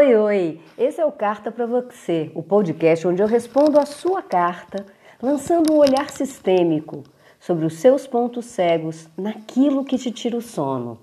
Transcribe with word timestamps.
Oi, 0.00 0.16
oi! 0.16 0.60
Esse 0.78 0.98
é 0.98 1.04
o 1.04 1.12
Carta 1.12 1.52
para 1.52 1.66
Você, 1.66 2.32
o 2.34 2.42
podcast 2.42 3.06
onde 3.06 3.22
eu 3.22 3.26
respondo 3.26 3.78
a 3.78 3.84
sua 3.84 4.22
carta, 4.22 4.86
lançando 5.20 5.74
um 5.74 5.76
olhar 5.76 6.08
sistêmico 6.08 7.04
sobre 7.38 7.66
os 7.66 7.74
seus 7.74 8.06
pontos 8.06 8.46
cegos 8.46 9.10
naquilo 9.14 9.84
que 9.84 9.98
te 9.98 10.10
tira 10.10 10.38
o 10.38 10.40
sono. 10.40 10.96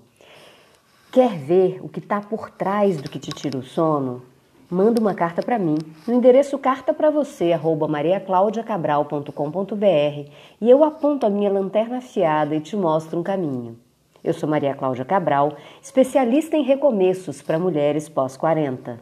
Quer 1.12 1.38
ver 1.38 1.78
o 1.80 1.88
que 1.88 2.00
está 2.00 2.20
por 2.20 2.50
trás 2.50 3.00
do 3.00 3.08
que 3.08 3.20
te 3.20 3.30
tira 3.30 3.56
o 3.56 3.62
sono? 3.62 4.20
Manda 4.68 5.00
uma 5.00 5.14
carta 5.14 5.44
para 5.44 5.60
mim 5.60 5.78
no 6.04 6.14
endereço 6.14 6.58
carta 6.58 6.92
para 6.92 7.08
você 7.08 7.52
mariaclaudiacabral.com.br 7.88 10.30
e 10.60 10.68
eu 10.68 10.82
aponto 10.82 11.24
a 11.24 11.30
minha 11.30 11.52
lanterna 11.52 11.98
afiada 11.98 12.56
e 12.56 12.60
te 12.60 12.74
mostro 12.74 13.20
um 13.20 13.22
caminho. 13.22 13.78
Eu 14.22 14.34
sou 14.34 14.48
Maria 14.48 14.74
Cláudia 14.74 15.04
Cabral, 15.04 15.56
especialista 15.80 16.56
em 16.56 16.62
recomeços 16.62 17.40
para 17.40 17.58
mulheres 17.58 18.08
pós-40. 18.08 18.98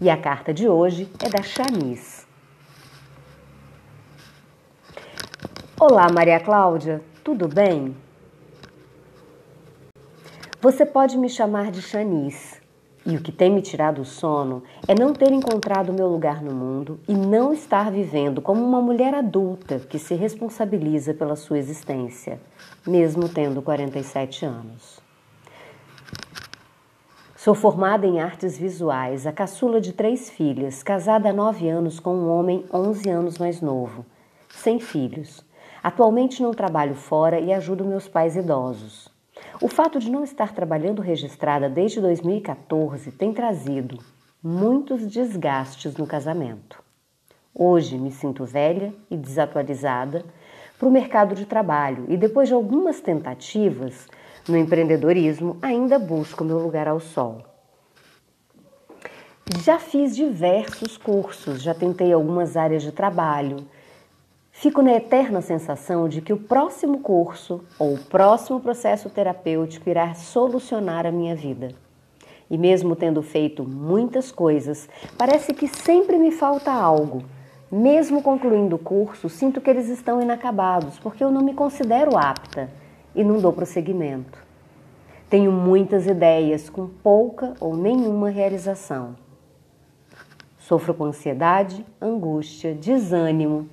E 0.00 0.08
a 0.08 0.16
carta 0.16 0.54
de 0.54 0.68
hoje 0.68 1.10
é 1.24 1.28
da 1.28 1.42
Chanis. 1.42 2.26
Olá, 5.80 6.06
Maria 6.12 6.38
Cláudia, 6.38 7.02
tudo 7.24 7.48
bem? 7.48 7.96
Você 10.60 10.86
pode 10.86 11.16
me 11.18 11.28
chamar 11.28 11.70
de 11.72 11.82
Chanis. 11.82 12.57
E 13.08 13.16
o 13.16 13.22
que 13.22 13.32
tem 13.32 13.50
me 13.50 13.62
tirado 13.62 14.02
o 14.02 14.04
sono 14.04 14.62
é 14.86 14.94
não 14.94 15.14
ter 15.14 15.32
encontrado 15.32 15.94
meu 15.94 16.08
lugar 16.08 16.42
no 16.42 16.54
mundo 16.54 17.00
e 17.08 17.14
não 17.14 17.54
estar 17.54 17.90
vivendo 17.90 18.42
como 18.42 18.62
uma 18.62 18.82
mulher 18.82 19.14
adulta 19.14 19.78
que 19.78 19.98
se 19.98 20.14
responsabiliza 20.14 21.14
pela 21.14 21.34
sua 21.34 21.56
existência, 21.56 22.38
mesmo 22.86 23.26
tendo 23.26 23.62
47 23.62 24.44
anos. 24.44 25.00
Sou 27.34 27.54
formada 27.54 28.06
em 28.06 28.20
artes 28.20 28.58
visuais, 28.58 29.26
a 29.26 29.32
caçula 29.32 29.80
de 29.80 29.94
três 29.94 30.28
filhas, 30.28 30.82
casada 30.82 31.30
há 31.30 31.32
nove 31.32 31.66
anos 31.66 31.98
com 31.98 32.14
um 32.14 32.28
homem 32.28 32.66
11 32.70 33.08
anos 33.08 33.38
mais 33.38 33.62
novo, 33.62 34.04
sem 34.50 34.78
filhos. 34.78 35.42
Atualmente 35.82 36.42
não 36.42 36.52
trabalho 36.52 36.94
fora 36.94 37.40
e 37.40 37.54
ajudo 37.54 37.86
meus 37.86 38.06
pais 38.06 38.36
idosos. 38.36 39.08
O 39.60 39.68
fato 39.68 39.98
de 39.98 40.10
não 40.10 40.22
estar 40.22 40.52
trabalhando 40.52 41.02
registrada 41.02 41.68
desde 41.68 42.00
2014 42.00 43.10
tem 43.12 43.32
trazido 43.32 43.98
muitos 44.42 45.06
desgastes 45.06 45.96
no 45.96 46.06
casamento. 46.06 46.82
Hoje 47.54 47.98
me 47.98 48.12
sinto 48.12 48.44
velha 48.44 48.94
e 49.10 49.16
desatualizada 49.16 50.24
para 50.78 50.88
o 50.88 50.92
mercado 50.92 51.34
de 51.34 51.44
trabalho 51.44 52.04
e 52.08 52.16
depois 52.16 52.48
de 52.48 52.54
algumas 52.54 53.00
tentativas 53.00 54.06
no 54.48 54.56
empreendedorismo, 54.56 55.58
ainda 55.60 55.98
busco 55.98 56.44
meu 56.44 56.58
lugar 56.58 56.88
ao 56.88 57.00
sol. 57.00 57.42
Já 59.62 59.78
fiz 59.78 60.14
diversos 60.14 60.96
cursos, 60.96 61.62
já 61.62 61.74
tentei 61.74 62.12
algumas 62.12 62.56
áreas 62.56 62.82
de 62.82 62.92
trabalho, 62.92 63.66
Fico 64.60 64.82
na 64.82 64.92
eterna 64.94 65.40
sensação 65.40 66.08
de 66.08 66.20
que 66.20 66.32
o 66.32 66.36
próximo 66.36 66.98
curso 66.98 67.62
ou 67.78 67.94
o 67.94 67.98
próximo 67.98 68.58
processo 68.58 69.08
terapêutico 69.08 69.88
irá 69.88 70.12
solucionar 70.14 71.06
a 71.06 71.12
minha 71.12 71.36
vida. 71.36 71.68
E 72.50 72.58
mesmo 72.58 72.96
tendo 72.96 73.22
feito 73.22 73.62
muitas 73.62 74.32
coisas, 74.32 74.88
parece 75.16 75.54
que 75.54 75.68
sempre 75.68 76.18
me 76.18 76.32
falta 76.32 76.72
algo. 76.72 77.22
Mesmo 77.70 78.20
concluindo 78.20 78.74
o 78.74 78.80
curso, 78.80 79.28
sinto 79.28 79.60
que 79.60 79.70
eles 79.70 79.88
estão 79.88 80.20
inacabados 80.20 80.98
porque 80.98 81.22
eu 81.22 81.30
não 81.30 81.42
me 81.42 81.54
considero 81.54 82.18
apta 82.18 82.68
e 83.14 83.22
não 83.22 83.38
dou 83.38 83.52
prosseguimento. 83.52 84.44
Tenho 85.30 85.52
muitas 85.52 86.04
ideias 86.04 86.68
com 86.68 86.88
pouca 86.88 87.54
ou 87.60 87.76
nenhuma 87.76 88.28
realização. 88.28 89.14
Sofro 90.58 90.92
com 90.94 91.04
ansiedade, 91.04 91.86
angústia, 92.02 92.74
desânimo, 92.74 93.68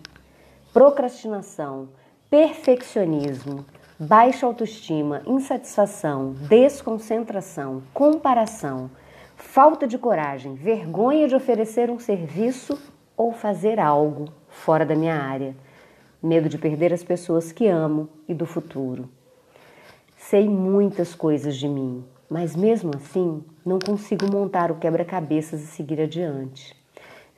procrastinação, 0.75 1.87
perfeccionismo, 2.29 3.65
baixa 3.97 4.45
autoestima, 4.45 5.21
insatisfação, 5.25 6.33
desconcentração, 6.49 7.81
comparação, 7.93 8.91
falta 9.37 9.87
de 9.87 9.97
coragem, 9.97 10.53
vergonha 10.55 11.29
de 11.29 11.35
oferecer 11.35 11.89
um 11.89 11.97
serviço 11.97 12.77
ou 13.15 13.31
fazer 13.31 13.79
algo 13.79 14.27
fora 14.49 14.85
da 14.85 14.97
minha 14.97 15.15
área, 15.15 15.55
medo 16.21 16.49
de 16.49 16.57
perder 16.57 16.91
as 16.91 17.05
pessoas 17.05 17.53
que 17.53 17.69
amo 17.69 18.09
e 18.27 18.33
do 18.33 18.45
futuro. 18.45 19.07
Sei 20.17 20.49
muitas 20.49 21.15
coisas 21.15 21.55
de 21.55 21.69
mim, 21.69 22.03
mas 22.29 22.53
mesmo 22.53 22.91
assim 22.97 23.41
não 23.65 23.79
consigo 23.79 24.29
montar 24.29 24.71
o 24.71 24.75
quebra-cabeças 24.75 25.63
e 25.63 25.67
seguir 25.67 26.01
adiante. 26.01 26.75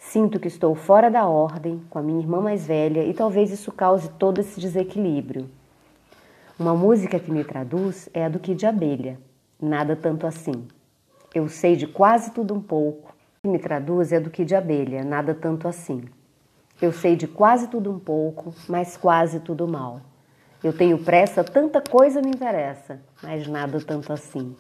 Sinto 0.10 0.40
que 0.40 0.48
estou 0.48 0.74
fora 0.74 1.12
da 1.12 1.28
ordem 1.28 1.82
com 1.90 2.00
a 2.00 2.02
minha 2.02 2.20
irmã 2.20 2.40
mais 2.40 2.66
velha 2.66 3.04
e 3.04 3.14
talvez 3.14 3.52
isso 3.52 3.74
cause 3.74 4.08
todo 4.12 4.40
esse 4.40 4.58
desequilíbrio. 4.58 5.50
Uma 6.58 6.74
música 6.74 7.20
que 7.20 7.30
me 7.30 7.44
traduz 7.44 8.08
é 8.14 8.24
a 8.24 8.30
do 8.30 8.40
Kid 8.40 8.66
Abelha, 8.66 9.20
Nada 9.62 9.98
Tanto 9.98 10.26
Assim. 10.26 10.66
Eu 11.36 11.50
sei 11.50 11.76
de 11.76 11.86
quase 11.86 12.32
tudo 12.32 12.54
um 12.54 12.62
pouco. 12.62 13.14
Que 13.44 13.50
me 13.50 13.60
traduz 13.60 14.14
é 14.14 14.16
a 14.16 14.20
do 14.22 14.30
Kid 14.30 14.56
Abelha, 14.56 15.04
Nada 15.04 15.36
Tanto 15.36 15.68
Assim. 15.68 16.06
Eu 16.82 16.94
sei 16.94 17.18
de 17.18 17.28
quase 17.28 17.68
tudo 17.68 17.92
um 17.92 18.00
pouco, 18.00 18.56
mas 18.70 18.96
quase 18.96 19.42
tudo 19.42 19.68
mal. 19.68 20.00
Eu 20.64 20.72
tenho 20.72 20.98
pressa, 21.04 21.44
tanta 21.44 21.82
coisa 21.82 22.22
me 22.22 22.30
interessa, 22.30 23.02
mas 23.22 23.46
nada 23.46 23.80
tanto 23.82 24.14
assim. 24.14 24.56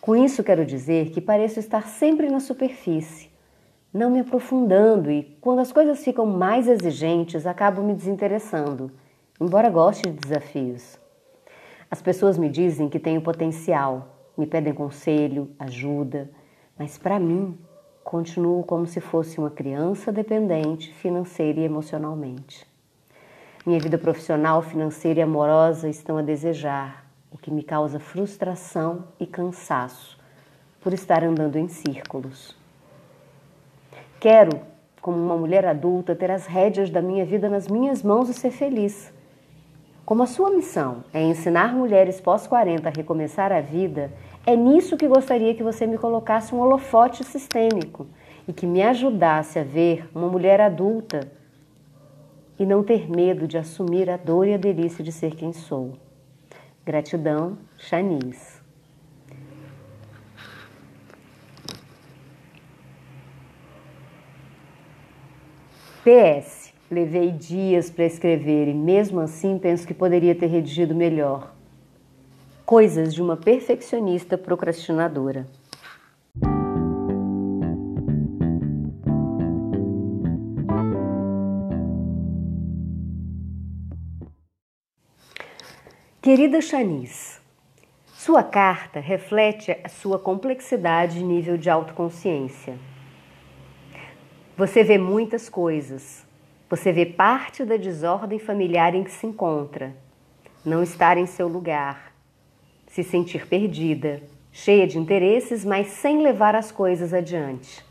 Com 0.00 0.16
isso 0.16 0.42
quero 0.42 0.66
dizer 0.66 1.10
que 1.10 1.20
pareço 1.20 1.60
estar 1.60 1.86
sempre 1.86 2.28
na 2.28 2.40
superfície, 2.40 3.30
não 3.92 4.08
me 4.08 4.20
aprofundando 4.20 5.10
e, 5.10 5.36
quando 5.40 5.58
as 5.58 5.72
coisas 5.72 6.02
ficam 6.04 6.24
mais 6.24 6.68
exigentes, 6.68 7.44
acabo 7.44 7.82
me 7.82 7.92
desinteressando, 7.92 8.90
embora 9.40 9.68
goste 9.68 10.08
de 10.08 10.16
desafios. 10.16 10.98
As 11.90 12.00
pessoas 12.00 12.38
me 12.38 12.48
dizem 12.48 12.88
que 12.88 13.00
tenho 13.00 13.20
potencial, 13.20 14.16
me 14.38 14.46
pedem 14.46 14.72
conselho, 14.72 15.50
ajuda, 15.58 16.30
mas 16.78 16.96
para 16.96 17.18
mim 17.18 17.58
continuo 18.04 18.62
como 18.62 18.86
se 18.86 19.00
fosse 19.00 19.38
uma 19.38 19.50
criança 19.50 20.12
dependente 20.12 20.92
financeira 20.94 21.58
e 21.58 21.64
emocionalmente. 21.64 22.64
Minha 23.66 23.80
vida 23.80 23.98
profissional, 23.98 24.62
financeira 24.62 25.20
e 25.20 25.22
amorosa 25.22 25.88
estão 25.88 26.16
a 26.16 26.22
desejar, 26.22 27.04
o 27.30 27.36
que 27.36 27.50
me 27.50 27.62
causa 27.62 27.98
frustração 27.98 29.08
e 29.18 29.26
cansaço 29.26 30.18
por 30.80 30.94
estar 30.94 31.24
andando 31.24 31.56
em 31.56 31.68
círculos. 31.68 32.59
Quero, 34.20 34.60
como 35.00 35.16
uma 35.16 35.34
mulher 35.34 35.64
adulta, 35.64 36.14
ter 36.14 36.30
as 36.30 36.46
rédeas 36.46 36.90
da 36.90 37.00
minha 37.00 37.24
vida 37.24 37.48
nas 37.48 37.68
minhas 37.68 38.02
mãos 38.02 38.28
e 38.28 38.34
ser 38.34 38.50
feliz. 38.50 39.10
Como 40.04 40.22
a 40.22 40.26
sua 40.26 40.50
missão 40.50 41.02
é 41.10 41.22
ensinar 41.22 41.74
mulheres 41.74 42.20
pós-40 42.20 42.84
a 42.84 42.90
recomeçar 42.90 43.50
a 43.50 43.62
vida, 43.62 44.12
é 44.44 44.54
nisso 44.54 44.98
que 44.98 45.08
gostaria 45.08 45.54
que 45.54 45.62
você 45.62 45.86
me 45.86 45.96
colocasse 45.96 46.54
um 46.54 46.60
holofote 46.60 47.24
sistêmico 47.24 48.06
e 48.46 48.52
que 48.52 48.66
me 48.66 48.82
ajudasse 48.82 49.58
a 49.58 49.64
ver 49.64 50.06
uma 50.14 50.28
mulher 50.28 50.60
adulta 50.60 51.32
e 52.58 52.66
não 52.66 52.84
ter 52.84 53.10
medo 53.10 53.48
de 53.48 53.56
assumir 53.56 54.10
a 54.10 54.18
dor 54.18 54.46
e 54.46 54.52
a 54.52 54.58
delícia 54.58 55.02
de 55.02 55.12
ser 55.12 55.34
quem 55.34 55.50
sou. 55.50 55.94
Gratidão, 56.84 57.56
Chanice. 57.78 58.59
PS. 66.02 66.72
Levei 66.90 67.30
dias 67.30 67.90
para 67.90 68.04
escrever 68.04 68.66
e 68.68 68.74
mesmo 68.74 69.20
assim 69.20 69.58
penso 69.58 69.86
que 69.86 69.94
poderia 69.94 70.34
ter 70.34 70.46
redigido 70.46 70.94
melhor. 70.94 71.54
Coisas 72.64 73.14
de 73.14 73.22
uma 73.22 73.36
perfeccionista 73.36 74.38
procrastinadora. 74.38 75.46
Querida 86.22 86.60
Chanice, 86.60 87.40
sua 88.14 88.42
carta 88.42 89.00
reflete 89.00 89.76
a 89.84 89.88
sua 89.88 90.18
complexidade 90.18 91.18
e 91.18 91.22
nível 91.22 91.56
de 91.56 91.70
autoconsciência. 91.70 92.78
Você 94.60 94.84
vê 94.84 94.98
muitas 94.98 95.48
coisas. 95.48 96.22
Você 96.68 96.92
vê 96.92 97.06
parte 97.06 97.64
da 97.64 97.78
desordem 97.78 98.38
familiar 98.38 98.94
em 98.94 99.02
que 99.02 99.10
se 99.10 99.26
encontra, 99.26 99.96
não 100.62 100.82
estar 100.82 101.16
em 101.16 101.24
seu 101.24 101.48
lugar, 101.48 102.12
se 102.86 103.02
sentir 103.02 103.46
perdida, 103.46 104.20
cheia 104.52 104.86
de 104.86 104.98
interesses, 104.98 105.64
mas 105.64 105.86
sem 105.86 106.22
levar 106.22 106.54
as 106.54 106.70
coisas 106.70 107.14
adiante. 107.14 107.82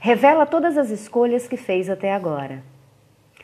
Revela 0.00 0.44
todas 0.44 0.76
as 0.76 0.90
escolhas 0.90 1.48
que 1.48 1.56
fez 1.56 1.88
até 1.88 2.12
agora. 2.12 2.62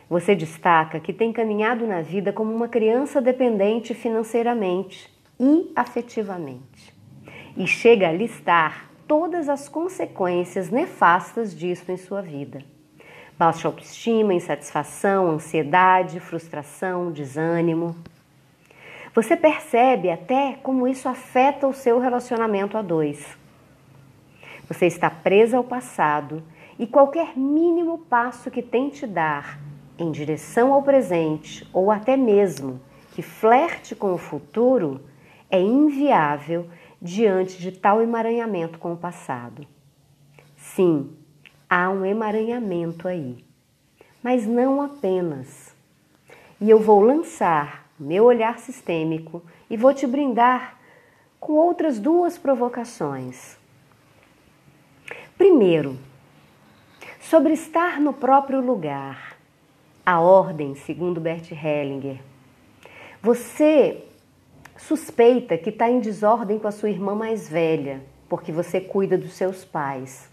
Você 0.07 0.35
destaca 0.35 1.01
que 1.01 1.15
tem 1.15 1.33
caminhado 1.33 1.87
na 1.87 2.03
vida 2.03 2.35
como 2.35 2.55
uma 2.55 2.69
criança 2.69 3.19
dependente 3.19 3.95
financeiramente 3.95 5.11
e 5.41 5.73
afetivamente. 5.75 6.95
E 7.57 7.67
chega 7.67 8.11
a 8.11 8.13
listar 8.13 8.91
todas 9.07 9.49
as 9.49 9.69
consequências 9.69 10.71
nefastas 10.71 11.57
disso 11.57 11.91
em 11.91 11.97
sua 11.97 12.21
vida. 12.21 12.63
Baixa 13.39 13.69
autoestima, 13.69 14.35
insatisfação, 14.35 15.31
ansiedade, 15.31 16.21
frustração, 16.21 17.13
desânimo. 17.13 17.95
Você 19.15 19.37
percebe 19.37 20.11
até 20.11 20.59
como 20.63 20.89
isso 20.89 21.09
afeta 21.09 21.67
o 21.67 21.73
seu 21.73 21.99
relacionamento 21.99 22.77
a 22.77 22.83
dois. 22.83 23.37
Você 24.69 24.87
está 24.87 25.09
presa 25.09 25.57
ao 25.57 25.65
passado 25.65 26.43
e 26.79 26.87
qualquer 26.87 27.37
mínimo 27.37 27.99
passo 27.99 28.51
que 28.51 28.63
tente 28.63 29.07
dar 29.07 29.59
em 29.99 30.11
direção 30.11 30.73
ao 30.73 30.83
presente 30.83 31.67
ou 31.73 31.91
até 31.91 32.17
mesmo 32.17 32.81
que 33.13 33.23
flerte 33.23 33.95
com 33.95 34.13
o 34.13 34.19
futuro 34.19 35.01
é 35.51 35.61
inviável 35.61 36.69
diante 37.01 37.59
de 37.59 37.73
tal 37.73 38.03
emaranhamento 38.03 38.79
com 38.79 38.93
o 38.93 38.97
passado. 38.97 39.67
Sim, 40.57 41.17
há 41.69 41.91
um 41.91 42.05
emaranhamento 42.05 43.07
aí, 43.07 43.45
mas 44.23 44.47
não 44.47 44.81
apenas. 44.83 45.75
E 46.61 46.71
eu 46.71 46.81
vou 46.81 47.01
lançar 47.01 47.91
meu 47.99 48.25
olhar 48.25 48.59
sistêmico 48.59 49.43
e 49.71 49.77
vou 49.77 49.93
te 49.93 50.07
brindar 50.07 50.79
com 51.39 51.53
outras 51.55 51.99
duas 51.99 52.37
provocações. 52.37 53.57
Primeiro, 55.37 55.99
sobre 57.21 57.53
estar 57.53 58.01
no 58.01 58.13
próprio 58.13 58.61
lugar. 58.61 59.37
A 60.05 60.21
ordem, 60.21 60.75
segundo 60.75 61.21
Bert 61.21 61.51
Hellinger. 61.51 62.21
Você 63.21 64.05
suspeita 64.79 65.57
que 65.57 65.71
está 65.71 65.89
em 65.91 66.01
desordem 66.01 66.59
com 66.59 66.69
a 66.69 66.73
sua 66.73 66.91
irmã 66.91 67.15
mais 67.15 67.49
velha, 67.49 68.03
porque 68.29 68.53
você 68.53 68.81
cuida 68.81 69.17
dos 69.17 69.33
seus 69.33 69.65
pais. 69.65 70.29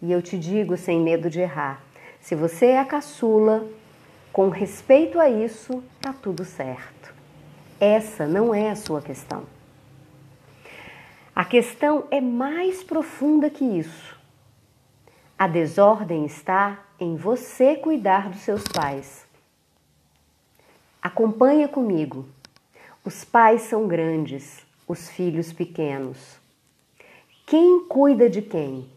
E 0.00 0.12
eu 0.12 0.20
te 0.20 0.38
digo 0.38 0.76
sem 0.76 1.00
medo 1.00 1.30
de 1.30 1.40
errar: 1.40 1.82
se 2.20 2.34
você 2.34 2.66
é 2.66 2.78
a 2.78 2.84
caçula, 2.84 3.66
com 4.32 4.48
respeito 4.48 5.20
a 5.20 5.28
isso, 5.28 5.82
tá 6.00 6.12
tudo 6.12 6.44
certo. 6.44 7.14
Essa 7.80 8.26
não 8.26 8.54
é 8.54 8.70
a 8.70 8.76
sua 8.76 9.00
questão. 9.00 9.44
A 11.34 11.44
questão 11.44 12.04
é 12.10 12.20
mais 12.20 12.82
profunda 12.82 13.50
que 13.50 13.64
isso. 13.64 14.18
A 15.36 15.48
desordem 15.48 16.24
está 16.24 16.78
em 16.98 17.16
você 17.16 17.74
cuidar 17.76 18.28
dos 18.28 18.40
seus 18.40 18.62
pais. 18.64 19.26
Acompanha 21.02 21.68
comigo. 21.68 22.26
Os 23.06 23.22
pais 23.22 23.60
são 23.60 23.86
grandes, 23.86 24.64
os 24.88 25.10
filhos 25.10 25.52
pequenos. 25.52 26.38
Quem 27.46 27.84
cuida 27.86 28.30
de 28.30 28.40
quem? 28.40 28.88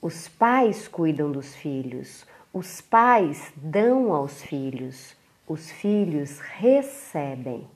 Os 0.00 0.26
pais 0.26 0.88
cuidam 0.88 1.30
dos 1.30 1.54
filhos, 1.54 2.24
os 2.50 2.80
pais 2.80 3.52
dão 3.56 4.14
aos 4.14 4.40
filhos, 4.42 5.14
os 5.46 5.70
filhos 5.70 6.38
recebem. 6.38 7.68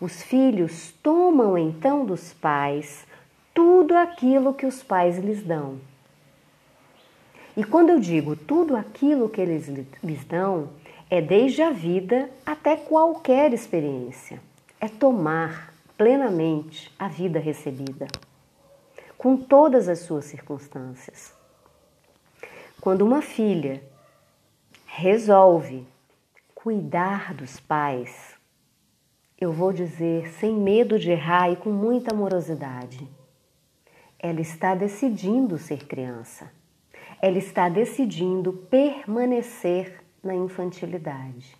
Os 0.00 0.24
filhos 0.24 0.92
tomam 1.00 1.56
então 1.56 2.04
dos 2.04 2.32
pais 2.32 3.06
tudo 3.54 3.94
aquilo 3.94 4.52
que 4.52 4.66
os 4.66 4.82
pais 4.82 5.16
lhes 5.18 5.44
dão. 5.44 5.78
E 7.56 7.62
quando 7.62 7.90
eu 7.90 8.00
digo 8.00 8.34
tudo 8.34 8.74
aquilo 8.74 9.28
que 9.28 9.40
eles 9.40 9.68
lhes 10.02 10.24
dão, 10.24 10.70
é 11.08 11.20
desde 11.20 11.62
a 11.62 11.70
vida 11.70 12.30
até 12.44 12.76
qualquer 12.76 13.52
experiência. 13.52 14.40
É 14.80 14.88
tomar 14.88 15.72
plenamente 15.96 16.92
a 16.98 17.08
vida 17.08 17.38
recebida, 17.38 18.06
com 19.16 19.36
todas 19.36 19.88
as 19.88 20.00
suas 20.00 20.26
circunstâncias. 20.26 21.34
Quando 22.80 23.02
uma 23.02 23.22
filha 23.22 23.82
resolve 24.84 25.86
cuidar 26.54 27.32
dos 27.32 27.58
pais, 27.58 28.34
eu 29.40 29.52
vou 29.52 29.72
dizer 29.72 30.28
sem 30.32 30.52
medo 30.52 30.98
de 30.98 31.10
errar 31.10 31.50
e 31.50 31.56
com 31.56 31.70
muita 31.70 32.14
amorosidade, 32.14 33.08
ela 34.18 34.40
está 34.40 34.74
decidindo 34.74 35.58
ser 35.58 35.86
criança. 35.86 36.50
Ela 37.20 37.38
está 37.38 37.68
decidindo 37.68 38.52
permanecer 38.52 40.05
na 40.26 40.34
infantilidade, 40.34 41.56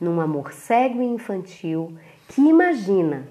num 0.00 0.20
amor 0.20 0.52
cego 0.52 1.00
e 1.00 1.06
infantil 1.06 1.96
que 2.28 2.40
imagina 2.40 3.26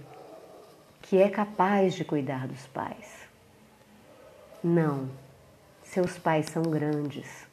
que 1.01 1.17
é 1.17 1.29
capaz 1.29 1.93
de 1.93 2.03
cuidar 2.03 2.47
dos 2.47 2.67
pais. 2.67 3.27
Não, 4.63 5.09
seus 5.83 6.17
pais 6.17 6.45
são 6.47 6.63
grandes, 6.63 7.47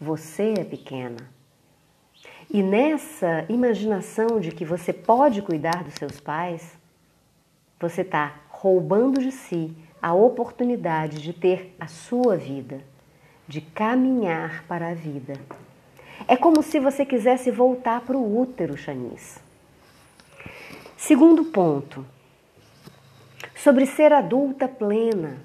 você 0.00 0.54
é 0.58 0.64
pequena. 0.64 1.28
E 2.50 2.62
nessa 2.62 3.46
imaginação 3.48 4.38
de 4.38 4.52
que 4.52 4.64
você 4.64 4.92
pode 4.92 5.40
cuidar 5.42 5.82
dos 5.82 5.94
seus 5.94 6.20
pais, 6.20 6.76
você 7.80 8.02
está 8.02 8.34
roubando 8.48 9.20
de 9.20 9.32
si 9.32 9.74
a 10.00 10.12
oportunidade 10.12 11.22
de 11.22 11.32
ter 11.32 11.74
a 11.80 11.86
sua 11.86 12.36
vida, 12.36 12.80
de 13.48 13.60
caminhar 13.60 14.64
para 14.68 14.88
a 14.88 14.94
vida. 14.94 15.34
É 16.26 16.36
como 16.36 16.62
se 16.62 16.78
você 16.78 17.04
quisesse 17.04 17.50
voltar 17.50 18.00
para 18.00 18.16
o 18.16 18.40
útero, 18.40 18.76
Chanis. 18.76 19.38
Segundo 20.96 21.44
ponto, 21.44 22.04
sobre 23.54 23.84
ser 23.86 24.12
adulta 24.12 24.66
plena. 24.66 25.38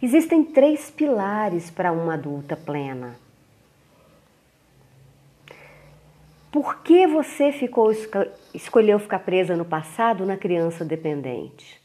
Existem 0.00 0.44
três 0.44 0.90
pilares 0.90 1.70
para 1.70 1.92
uma 1.92 2.14
adulta 2.14 2.56
plena. 2.56 3.16
Por 6.50 6.82
que 6.82 7.06
você 7.06 7.50
ficou, 7.52 7.90
escolheu 8.52 8.98
ficar 8.98 9.20
presa 9.20 9.56
no 9.56 9.64
passado 9.64 10.26
na 10.26 10.36
criança 10.36 10.84
dependente? 10.84 11.80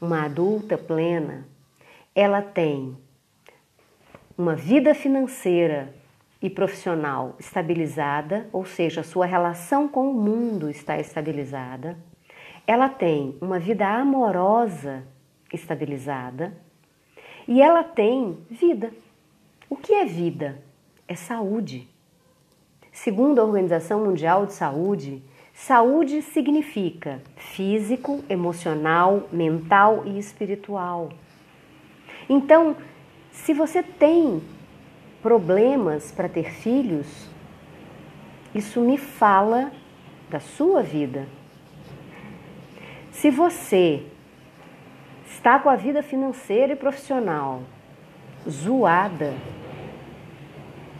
Uma 0.00 0.24
adulta 0.24 0.78
plena, 0.78 1.46
ela 2.14 2.40
tem 2.40 2.96
uma 4.36 4.54
vida 4.54 4.94
financeira 4.94 5.97
e 6.40 6.48
profissional 6.48 7.34
estabilizada, 7.38 8.48
ou 8.52 8.64
seja, 8.64 9.02
sua 9.02 9.26
relação 9.26 9.88
com 9.88 10.10
o 10.10 10.14
mundo 10.14 10.70
está 10.70 10.98
estabilizada, 10.98 11.98
ela 12.66 12.88
tem 12.88 13.36
uma 13.40 13.58
vida 13.58 13.88
amorosa 13.88 15.02
estabilizada 15.52 16.56
e 17.46 17.60
ela 17.60 17.82
tem 17.82 18.38
vida. 18.50 18.92
O 19.68 19.76
que 19.76 19.94
é 19.94 20.04
vida? 20.04 20.62
É 21.08 21.14
saúde. 21.14 21.88
Segundo 22.92 23.40
a 23.40 23.44
Organização 23.44 24.04
Mundial 24.04 24.44
de 24.46 24.52
Saúde, 24.52 25.22
saúde 25.54 26.20
significa 26.20 27.22
físico, 27.36 28.22
emocional, 28.28 29.28
mental 29.32 30.02
e 30.04 30.18
espiritual. 30.18 31.08
Então, 32.28 32.76
se 33.32 33.54
você 33.54 33.82
tem 33.82 34.42
problemas 35.22 36.12
para 36.12 36.28
ter 36.28 36.52
filhos, 36.52 37.28
isso 38.54 38.80
me 38.80 38.96
fala 38.96 39.72
da 40.30 40.40
sua 40.40 40.82
vida. 40.82 41.26
Se 43.10 43.30
você 43.30 44.04
está 45.26 45.58
com 45.58 45.68
a 45.68 45.76
vida 45.76 46.02
financeira 46.02 46.72
e 46.72 46.76
profissional 46.76 47.62
zoada, 48.48 49.34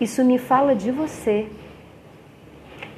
isso 0.01 0.25
me 0.25 0.39
fala 0.39 0.75
de 0.75 0.91
você. 0.91 1.49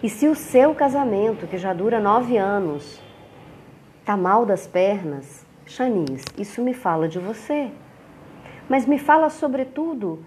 E 0.02 0.08
se 0.08 0.26
o 0.26 0.34
seu 0.34 0.74
casamento, 0.74 1.46
que 1.46 1.58
já 1.58 1.72
dura 1.72 2.00
nove 2.00 2.36
anos, 2.36 3.00
está 4.00 4.16
mal 4.16 4.46
das 4.46 4.66
pernas, 4.66 5.46
Chanis, 5.66 6.24
isso 6.36 6.62
me 6.62 6.74
fala 6.74 7.06
de 7.06 7.18
você. 7.18 7.70
Mas 8.68 8.86
me 8.86 8.98
fala, 8.98 9.30
sobretudo, 9.30 10.24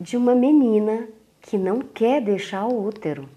de 0.00 0.16
uma 0.16 0.34
menina 0.34 1.08
que 1.40 1.56
não 1.56 1.80
quer 1.80 2.20
deixar 2.20 2.66
o 2.66 2.84
útero, 2.84 3.28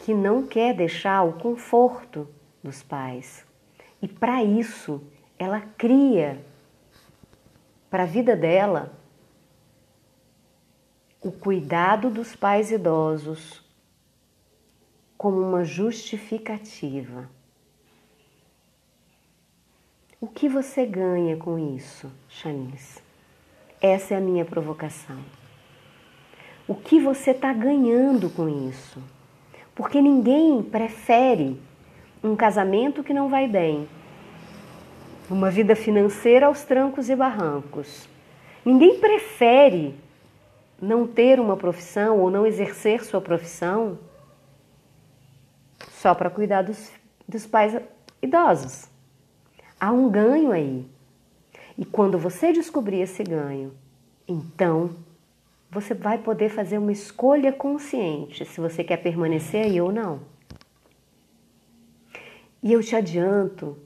que 0.00 0.14
não 0.14 0.46
quer 0.46 0.74
deixar 0.74 1.22
o 1.24 1.34
conforto 1.34 2.28
dos 2.62 2.82
pais. 2.82 3.44
E 4.00 4.06
para 4.06 4.44
isso, 4.44 5.02
ela 5.38 5.60
cria 5.76 6.44
para 7.90 8.04
a 8.04 8.06
vida 8.06 8.36
dela 8.36 8.92
o 11.22 11.32
cuidado 11.32 12.10
dos 12.10 12.36
pais 12.36 12.70
idosos 12.70 13.64
como 15.16 15.40
uma 15.40 15.64
justificativa. 15.64 17.28
O 20.20 20.26
que 20.26 20.48
você 20.48 20.86
ganha 20.86 21.36
com 21.36 21.58
isso, 21.58 22.12
Chanice? 22.28 23.02
Essa 23.80 24.14
é 24.14 24.16
a 24.16 24.20
minha 24.20 24.44
provocação. 24.44 25.18
O 26.68 26.74
que 26.74 26.98
você 27.00 27.30
está 27.30 27.52
ganhando 27.52 28.28
com 28.30 28.48
isso? 28.68 29.00
Porque 29.74 30.00
ninguém 30.00 30.62
prefere 30.62 31.60
um 32.22 32.34
casamento 32.34 33.04
que 33.04 33.14
não 33.14 33.28
vai 33.28 33.46
bem 33.46 33.88
uma 35.28 35.50
vida 35.50 35.74
financeira 35.74 36.46
aos 36.46 36.64
trancos 36.64 37.10
e 37.10 37.16
barrancos. 37.16 38.08
Ninguém 38.64 38.98
prefere 38.98 39.94
não 40.80 41.06
ter 41.06 41.40
uma 41.40 41.56
profissão 41.56 42.20
ou 42.20 42.30
não 42.30 42.46
exercer 42.46 43.04
sua 43.04 43.20
profissão 43.20 43.98
só 45.90 46.14
para 46.14 46.30
cuidar 46.30 46.62
dos, 46.62 46.90
dos 47.26 47.46
pais 47.46 47.76
idosos. 48.22 48.88
Há 49.80 49.90
um 49.90 50.08
ganho 50.08 50.52
aí. 50.52 50.86
E 51.76 51.84
quando 51.84 52.18
você 52.18 52.52
descobrir 52.52 53.00
esse 53.00 53.22
ganho, 53.22 53.72
então 54.26 54.90
você 55.70 55.94
vai 55.94 56.18
poder 56.18 56.48
fazer 56.48 56.78
uma 56.78 56.92
escolha 56.92 57.52
consciente 57.52 58.44
se 58.44 58.60
você 58.60 58.84
quer 58.84 58.98
permanecer 58.98 59.66
aí 59.66 59.80
ou 59.80 59.92
não. 59.92 60.20
E 62.62 62.72
eu 62.72 62.82
te 62.82 62.96
adianto 62.96 63.76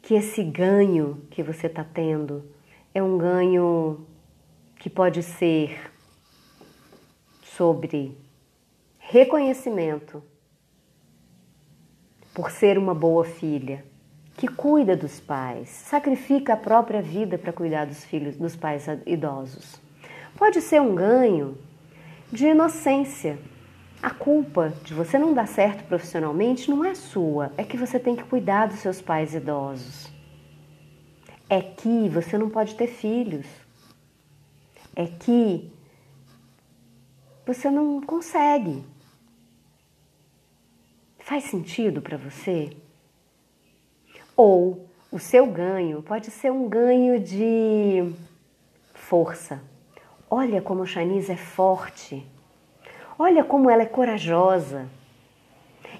que 0.00 0.14
esse 0.14 0.42
ganho 0.42 1.22
que 1.30 1.42
você 1.42 1.66
está 1.66 1.82
tendo 1.82 2.44
é 2.94 3.02
um 3.02 3.18
ganho 3.18 4.06
que 4.78 4.88
pode 4.88 5.22
ser 5.22 5.90
sobre 7.42 8.16
reconhecimento 8.98 10.22
por 12.34 12.50
ser 12.50 12.76
uma 12.76 12.94
boa 12.94 13.24
filha, 13.24 13.84
que 14.36 14.48
cuida 14.48 14.96
dos 14.96 15.20
pais, 15.20 15.68
sacrifica 15.68 16.54
a 16.54 16.56
própria 16.56 17.00
vida 17.00 17.38
para 17.38 17.52
cuidar 17.52 17.86
dos 17.86 18.04
filhos, 18.04 18.36
dos 18.36 18.56
pais 18.56 18.86
idosos. 19.06 19.83
Pode 20.44 20.60
ser 20.60 20.78
um 20.78 20.94
ganho 20.94 21.56
de 22.30 22.48
inocência. 22.48 23.38
A 24.02 24.10
culpa 24.10 24.74
de 24.84 24.92
você 24.92 25.18
não 25.18 25.32
dar 25.32 25.48
certo 25.48 25.84
profissionalmente 25.84 26.70
não 26.70 26.84
é 26.84 26.94
sua, 26.94 27.50
é 27.56 27.64
que 27.64 27.78
você 27.78 27.98
tem 27.98 28.14
que 28.14 28.24
cuidar 28.24 28.66
dos 28.66 28.80
seus 28.80 29.00
pais 29.00 29.32
idosos. 29.32 30.12
É 31.48 31.62
que 31.62 32.10
você 32.10 32.36
não 32.36 32.50
pode 32.50 32.74
ter 32.74 32.88
filhos. 32.88 33.46
É 34.94 35.06
que 35.06 35.72
você 37.46 37.70
não 37.70 38.02
consegue. 38.02 38.84
Faz 41.20 41.44
sentido 41.44 42.02
para 42.02 42.18
você? 42.18 42.76
Ou 44.36 44.90
o 45.10 45.18
seu 45.18 45.46
ganho 45.46 46.02
pode 46.02 46.30
ser 46.30 46.52
um 46.52 46.68
ganho 46.68 47.18
de 47.18 48.12
força. 48.92 49.72
Olha 50.30 50.60
como 50.60 50.86
Shanice 50.86 51.32
é 51.32 51.36
forte. 51.36 52.26
Olha 53.18 53.44
como 53.44 53.70
ela 53.70 53.82
é 53.82 53.86
corajosa. 53.86 54.88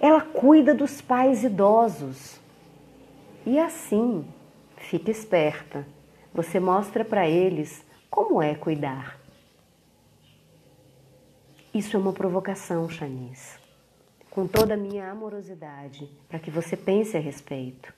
Ela 0.00 0.20
cuida 0.20 0.74
dos 0.74 1.00
pais 1.00 1.44
idosos. 1.44 2.40
E 3.46 3.58
assim, 3.58 4.26
fica 4.76 5.10
esperta. 5.10 5.86
Você 6.32 6.58
mostra 6.58 7.04
para 7.04 7.28
eles 7.28 7.84
como 8.10 8.42
é 8.42 8.54
cuidar. 8.54 9.20
Isso 11.72 11.96
é 11.96 12.00
uma 12.00 12.12
provocação, 12.12 12.88
Shanice. 12.88 13.58
Com 14.30 14.46
toda 14.46 14.74
a 14.74 14.76
minha 14.76 15.10
amorosidade, 15.10 16.08
para 16.28 16.38
que 16.38 16.50
você 16.50 16.76
pense 16.76 17.16
a 17.16 17.20
respeito. 17.20 17.92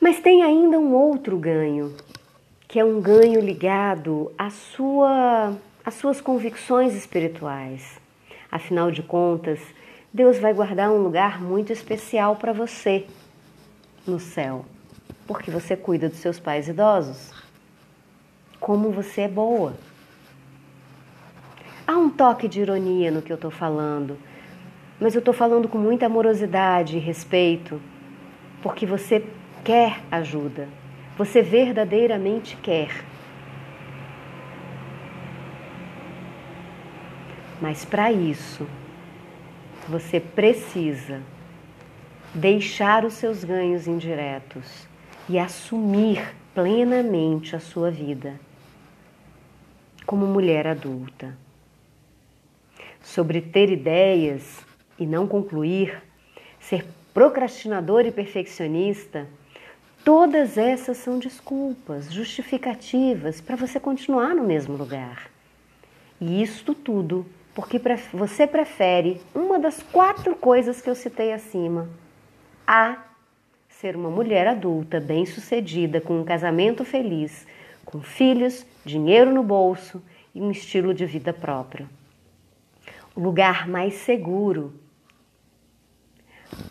Mas 0.00 0.20
tem 0.20 0.42
ainda 0.42 0.78
um 0.78 0.94
outro 0.94 1.36
ganho, 1.38 1.94
que 2.68 2.78
é 2.78 2.84
um 2.84 3.00
ganho 3.00 3.40
ligado 3.40 4.30
à 4.36 4.50
sua, 4.50 5.56
às 5.82 5.94
suas 5.94 6.20
convicções 6.20 6.94
espirituais. 6.94 7.98
Afinal 8.52 8.90
de 8.90 9.02
contas, 9.02 9.58
Deus 10.12 10.38
vai 10.38 10.52
guardar 10.52 10.90
um 10.90 11.02
lugar 11.02 11.40
muito 11.40 11.72
especial 11.72 12.36
para 12.36 12.52
você 12.52 13.06
no 14.06 14.20
céu, 14.20 14.66
porque 15.26 15.50
você 15.50 15.74
cuida 15.74 16.10
dos 16.10 16.18
seus 16.18 16.38
pais 16.38 16.68
idosos. 16.68 17.32
Como 18.60 18.90
você 18.90 19.22
é 19.22 19.28
boa. 19.28 19.72
Há 21.86 21.96
um 21.96 22.10
toque 22.10 22.46
de 22.46 22.60
ironia 22.60 23.10
no 23.10 23.22
que 23.22 23.32
eu 23.32 23.36
estou 23.36 23.50
falando, 23.50 24.18
mas 25.00 25.14
eu 25.14 25.20
estou 25.20 25.32
falando 25.32 25.68
com 25.68 25.78
muita 25.78 26.04
amorosidade 26.04 26.98
e 26.98 27.00
respeito, 27.00 27.80
porque 28.62 28.84
você 28.84 29.24
quer 29.64 30.00
ajuda, 30.10 30.68
você 31.18 31.42
verdadeiramente 31.42 32.56
quer. 32.62 33.04
Mas 37.60 37.84
para 37.84 38.12
isso, 38.12 38.64
você 39.88 40.20
precisa 40.20 41.20
deixar 42.32 43.04
os 43.04 43.14
seus 43.14 43.42
ganhos 43.42 43.88
indiretos 43.88 44.86
e 45.28 45.40
assumir 45.40 46.36
plenamente 46.54 47.56
a 47.56 47.60
sua 47.60 47.90
vida 47.90 48.38
como 50.06 50.24
mulher 50.24 50.68
adulta. 50.68 51.36
Sobre 53.02 53.40
ter 53.40 53.70
ideias 53.70 54.64
e 54.96 55.04
não 55.04 55.26
concluir, 55.26 56.00
ser 56.60 56.86
procrastinador 57.12 58.06
e 58.06 58.12
perfeccionista 58.12 59.26
Todas 60.04 60.56
essas 60.56 60.96
são 60.96 61.18
desculpas, 61.18 62.12
justificativas 62.12 63.40
para 63.40 63.56
você 63.56 63.78
continuar 63.78 64.34
no 64.34 64.44
mesmo 64.44 64.76
lugar. 64.76 65.30
E 66.20 66.42
isto 66.42 66.74
tudo 66.74 67.26
porque 67.54 67.80
você 68.12 68.46
prefere 68.46 69.20
uma 69.34 69.58
das 69.58 69.82
quatro 69.82 70.34
coisas 70.36 70.80
que 70.80 70.88
eu 70.88 70.94
citei 70.94 71.32
acima: 71.32 71.88
a 72.66 73.04
ser 73.68 73.96
uma 73.96 74.10
mulher 74.10 74.46
adulta, 74.46 75.00
bem-sucedida, 75.00 76.00
com 76.00 76.20
um 76.20 76.24
casamento 76.24 76.84
feliz, 76.84 77.46
com 77.84 78.00
filhos, 78.00 78.64
dinheiro 78.84 79.32
no 79.32 79.42
bolso 79.42 80.02
e 80.34 80.40
um 80.40 80.50
estilo 80.50 80.94
de 80.94 81.04
vida 81.04 81.32
próprio. 81.32 81.88
O 83.14 83.20
lugar 83.20 83.68
mais 83.68 83.94
seguro 83.94 84.72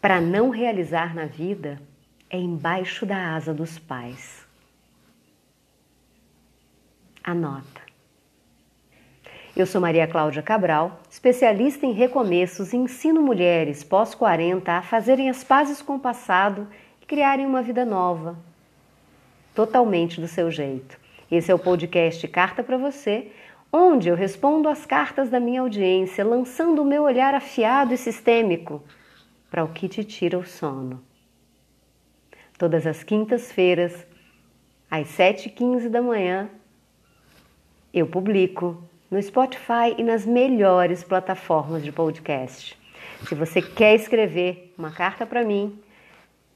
para 0.01 0.19
não 0.19 0.50
realizar 0.50 1.13
na 1.13 1.25
vida 1.25 1.81
é 2.29 2.38
embaixo 2.38 3.05
da 3.05 3.36
asa 3.36 3.53
dos 3.53 3.79
pais. 3.79 4.46
Anota. 7.24 7.81
Eu 9.55 9.65
sou 9.65 9.79
Maria 9.81 10.05
Cláudia 10.07 10.41
Cabral, 10.41 11.00
especialista 11.10 11.86
em 11.86 11.93
recomeços 11.93 12.74
e 12.74 12.77
ensino 12.77 13.22
mulheres 13.22 13.84
pós-40 13.84 14.67
a 14.67 14.81
fazerem 14.81 15.29
as 15.29 15.43
pazes 15.43 15.81
com 15.81 15.96
o 15.96 16.00
passado 16.00 16.67
e 17.01 17.05
criarem 17.05 17.46
uma 17.46 17.62
vida 17.62 17.86
nova, 17.86 18.38
totalmente 19.55 20.19
do 20.19 20.27
seu 20.27 20.51
jeito. 20.51 21.00
Esse 21.31 21.50
é 21.50 21.55
o 21.55 21.60
podcast 21.60 22.27
Carta 22.27 22.62
para 22.62 22.77
Você, 22.77 23.31
onde 23.72 24.10
eu 24.10 24.15
respondo 24.15 24.69
às 24.69 24.86
cartas 24.86 25.29
da 25.29 25.39
minha 25.39 25.62
audiência, 25.62 26.25
lançando 26.25 26.81
o 26.81 26.86
meu 26.86 27.03
olhar 27.03 27.34
afiado 27.34 27.93
e 27.93 27.98
sistêmico 27.98 28.84
para 29.50 29.63
o 29.63 29.69
que 29.69 29.88
te 29.88 30.03
tira 30.03 30.38
o 30.38 30.46
sono 30.46 31.01
todas 32.58 32.88
as 32.88 33.04
quintas-feiras, 33.04 34.08
às 34.90 35.10
7h15 35.10 35.90
da 35.90 36.02
manhã, 36.02 36.50
eu 37.94 38.08
publico 38.08 38.82
no 39.10 39.22
Spotify 39.22 39.96
e 39.98 40.04
nas 40.04 40.26
melhores 40.26 41.04
plataformas 41.04 41.84
de 41.84 41.92
podcast. 41.92 42.78
Se 43.28 43.36
você 43.36 43.62
quer 43.62 43.96
escrever 43.96 44.74
uma 44.78 44.92
carta 44.92 45.26
para 45.26 45.44
mim, 45.44 45.78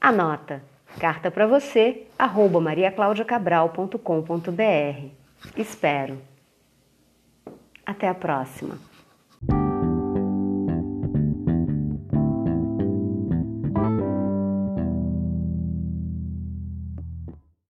anota 0.00 0.62
carta 0.98 1.30
para 1.30 1.46
você 1.46 2.06
arroba 2.18 2.60
mariaclaudiacabral.com.br. 2.60 5.06
Espero. 5.56 6.20
Até 7.84 8.08
a 8.08 8.14
próxima. 8.14 8.91